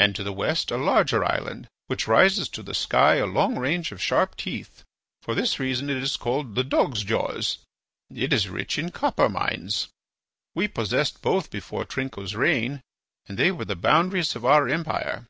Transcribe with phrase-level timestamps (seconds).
[0.00, 3.92] And to the west a larger island which raises to the sky a long range
[3.92, 4.82] of sharp teeth;
[5.22, 7.58] for this reason it is called the Dog's Jaws.
[8.12, 9.86] It is rich in copper mines.
[10.56, 12.80] We possessed both before Trinco's reign
[13.28, 15.28] and they were the boundaries of our empire.